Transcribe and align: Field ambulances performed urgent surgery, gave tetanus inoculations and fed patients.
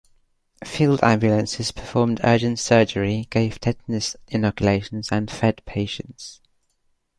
Field 0.65 1.03
ambulances 1.03 1.71
performed 1.71 2.21
urgent 2.23 2.57
surgery, 2.57 3.27
gave 3.29 3.59
tetanus 3.59 4.15
inoculations 4.29 5.11
and 5.11 5.29
fed 5.29 5.61
patients. 5.67 6.41